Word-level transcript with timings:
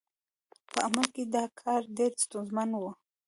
په 0.71 0.77
عمل 0.87 1.05
کې 1.15 1.23
دا 1.35 1.43
کار 1.61 1.81
ډېر 1.97 2.11
ستونزمن 2.23 2.69
و. 2.81 2.83